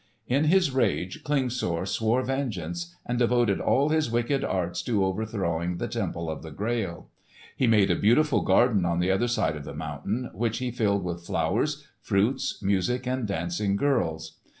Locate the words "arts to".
4.43-5.05